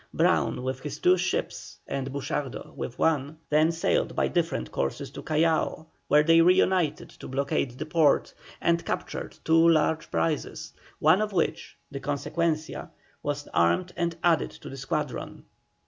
[0.15, 5.11] Brown with his two ships, and Buchardo with his one, then sailed by different courses
[5.11, 11.21] to Callao, where they reunited to blockade the port, and captured two large prizes, one
[11.21, 12.89] of which, the Consequencia,
[13.21, 15.43] was armed and added to the squadron.